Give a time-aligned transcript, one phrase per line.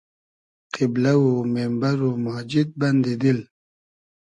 [0.73, 3.39] قیبلۂ و میمبئر و ماجید بئندی دیل